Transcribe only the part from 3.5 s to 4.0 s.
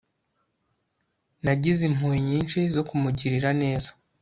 neza